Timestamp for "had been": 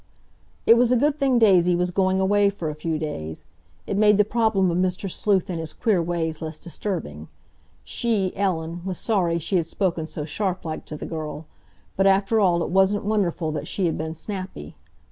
13.85-14.15